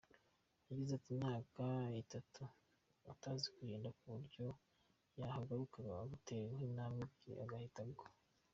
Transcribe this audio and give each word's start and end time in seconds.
Yagize 0.67 0.93
imyaka 1.11 1.63
itatu 2.03 2.43
atazi 3.11 3.45
kugenda 3.55 3.89
kuburyo 3.97 4.47
yahagurukaga, 5.19 5.91
yatera 6.11 6.47
nk’intambwe 6.55 7.01
ebyiri 7.11 7.35
agahita 7.45 7.81
agwa. 7.87 8.07